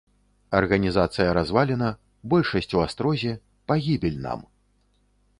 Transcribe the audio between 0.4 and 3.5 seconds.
Арганізацыя развалена, большасць у астрозе,